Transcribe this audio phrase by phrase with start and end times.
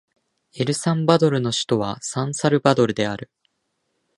[0.55, 3.29] エルサルバドルの首都はサンサルバドルである